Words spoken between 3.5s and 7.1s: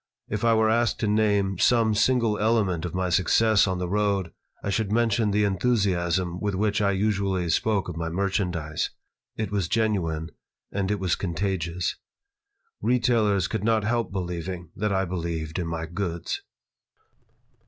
on the road I should mention the enthusiasm with which I